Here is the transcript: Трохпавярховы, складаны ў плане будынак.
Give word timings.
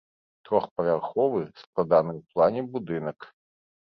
Трохпавярховы, 0.47 1.41
складаны 1.63 2.11
ў 2.19 2.21
плане 2.37 2.61
будынак. 2.77 3.29